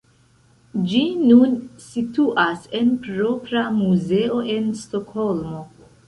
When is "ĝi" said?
0.91-1.01